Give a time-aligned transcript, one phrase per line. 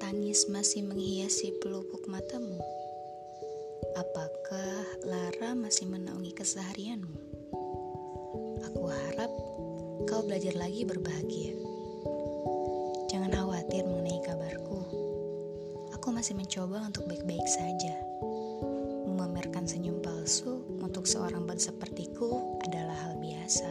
[0.00, 2.56] tangis masih menghiasi pelupuk matamu?
[3.92, 7.18] Apakah Lara masih menaungi keseharianmu?
[8.72, 9.32] Aku harap
[10.08, 11.52] kau belajar lagi berbahagia.
[13.12, 14.80] Jangan khawatir mengenai kabarku.
[15.92, 18.00] Aku masih mencoba untuk baik-baik saja.
[19.04, 23.68] Memamerkan senyum palsu untuk seorang band sepertiku adalah hal biasa.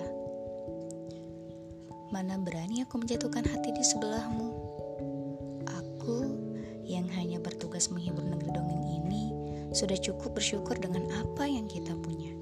[2.14, 4.67] Mana berani aku menjatuhkan hati di sebelahmu?
[9.78, 12.34] Sudah cukup bersyukur dengan apa yang kita punya.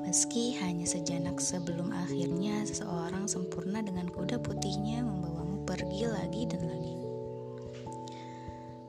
[0.00, 6.96] Meski hanya sejenak sebelum akhirnya seseorang sempurna dengan kuda putihnya membawamu pergi lagi dan lagi.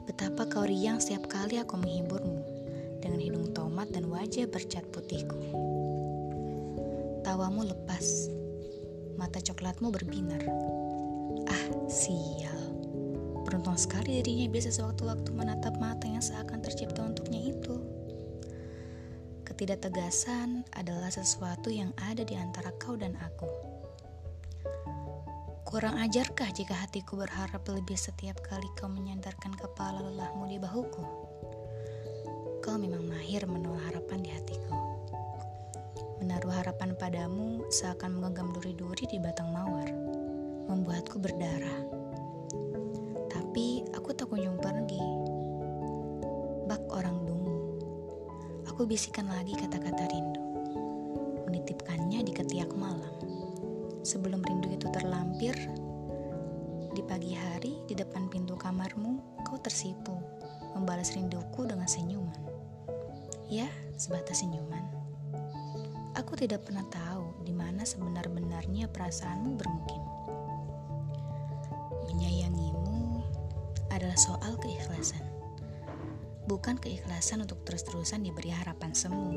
[0.07, 2.39] Betapa kau riang setiap kali aku menghiburmu
[3.03, 5.35] dengan hidung tomat dan wajah bercat putihku.
[7.27, 8.31] Tawamu lepas,
[9.19, 10.41] mata coklatmu berbinar.
[11.51, 12.70] Ah, sial.
[13.51, 17.83] Beruntung sekali dirinya bisa sewaktu-waktu menatap mata yang seakan tercipta untuknya itu.
[19.43, 23.51] Ketidaktegasan adalah sesuatu yang ada di antara kau dan aku.
[25.67, 31.03] Kurang ajarkah jika hatiku berharap lebih setiap kali kau menyandarkan kepala lelahmu di bahuku?
[32.63, 34.79] Kau memang mahir menaruh harapan di hatiku.
[36.23, 39.91] Menaruh harapan padamu seakan menggenggam duri-duri di batang mawar,
[40.71, 42.00] membuatku berdarah
[44.31, 45.03] kunjung pergi.
[46.63, 47.75] Bak orang dungu.
[48.71, 50.39] Aku bisikan lagi kata-kata rindu.
[51.51, 53.11] Menitipkannya di ketiak malam.
[54.07, 55.51] Sebelum rindu itu terlampir,
[56.95, 60.15] di pagi hari di depan pintu kamarmu, kau tersipu,
[60.79, 62.39] membalas rinduku dengan senyuman.
[63.51, 63.67] Ya,
[63.99, 64.87] sebatas senyuman.
[66.15, 70.03] Aku tidak pernah tahu di mana sebenar-benarnya perasaanmu bermukim.
[72.07, 72.60] Menyayangimu
[73.91, 75.21] adalah soal keikhlasan.
[76.47, 79.35] Bukan keikhlasan untuk terus-terusan diberi harapan semu,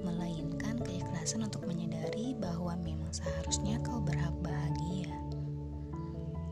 [0.00, 5.12] melainkan keikhlasan untuk menyadari bahwa memang seharusnya kau berhak bahagia.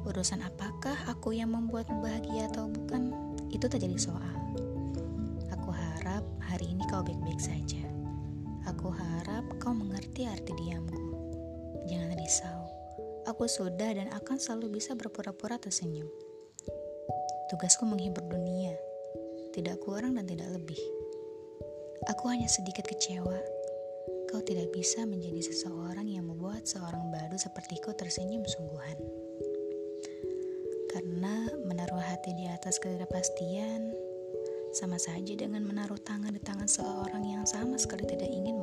[0.02, 3.14] Urusan apakah aku yang membuatmu bahagia atau bukan,
[3.54, 4.36] itu tak jadi soal.
[5.54, 7.82] Aku harap hari ini kau baik-baik saja.
[8.66, 10.98] Aku harap kau mengerti arti diamku.
[11.86, 12.60] Jangan risau,
[13.26, 16.06] aku sudah dan akan selalu bisa berpura-pura tersenyum.
[17.52, 18.72] Tugasku menghibur dunia,
[19.52, 20.80] tidak kurang dan tidak lebih.
[22.08, 23.36] Aku hanya sedikit kecewa.
[24.32, 28.96] Kau tidak bisa menjadi seseorang yang membuat seorang baru sepertiku tersenyum sungguhan.
[30.96, 33.92] Karena menaruh hati di atas ketidakpastian
[34.72, 38.56] sama saja dengan menaruh tangan di tangan seorang yang sama sekali tidak ingin